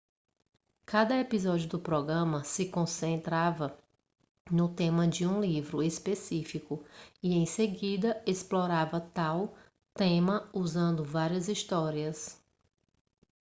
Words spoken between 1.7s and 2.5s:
programa